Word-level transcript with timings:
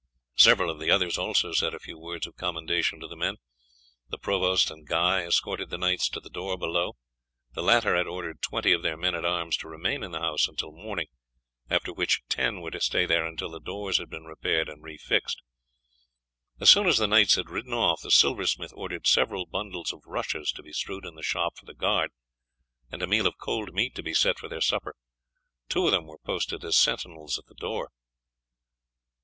Several 0.35 0.71
of 0.71 0.79
the 0.79 0.89
others 0.89 1.19
also 1.19 1.53
said 1.53 1.75
a 1.75 1.79
few 1.79 1.95
words 1.95 2.25
of 2.25 2.35
commendation 2.35 2.99
to 3.01 3.07
the 3.07 3.15
men. 3.15 3.35
The 4.09 4.17
provost 4.17 4.71
and 4.71 4.87
Guy 4.87 5.21
escorted 5.21 5.69
the 5.69 5.77
knights 5.77 6.09
to 6.09 6.19
the 6.19 6.27
door 6.31 6.57
below. 6.57 6.93
The 7.53 7.61
latter 7.61 7.95
had 7.95 8.07
ordered 8.07 8.41
twenty 8.41 8.71
of 8.71 8.81
their 8.81 8.97
men 8.97 9.13
at 9.13 9.25
arms 9.25 9.57
to 9.57 9.67
remain 9.67 10.01
in 10.01 10.09
the 10.09 10.19
house 10.19 10.47
until 10.47 10.71
morning, 10.71 11.05
after 11.69 11.93
which 11.93 12.21
ten 12.29 12.61
were 12.61 12.71
to 12.71 12.81
stay 12.81 13.05
there 13.05 13.27
until 13.27 13.51
the 13.51 13.59
doors 13.59 13.99
had 13.99 14.09
been 14.09 14.25
repaired 14.25 14.69
and 14.69 14.81
refixed. 14.81 15.37
As 16.59 16.71
soon 16.71 16.87
as 16.87 16.97
the 16.97 17.05
knights 17.05 17.35
had 17.35 17.51
ridden 17.51 17.73
off 17.73 18.01
the 18.01 18.09
silversmith 18.09 18.73
ordered 18.73 19.05
several 19.05 19.45
bundles 19.45 19.93
of 19.93 20.01
rushes 20.07 20.51
to 20.53 20.63
be 20.63 20.73
strewn 20.73 21.05
in 21.05 21.13
the 21.13 21.21
shop 21.21 21.57
for 21.59 21.65
the 21.67 21.75
guard, 21.75 22.09
and 22.91 23.03
a 23.03 23.07
meal 23.07 23.27
of 23.27 23.37
cold 23.37 23.75
meat 23.75 23.93
to 23.93 24.01
be 24.01 24.15
set 24.15 24.39
for 24.39 24.49
their 24.49 24.61
supper. 24.61 24.95
Two 25.69 25.85
of 25.85 25.91
them 25.91 26.07
were 26.07 26.17
posted 26.25 26.65
as 26.65 26.75
sentinels 26.75 27.37
at 27.37 27.45
the 27.45 27.53
door. 27.53 27.91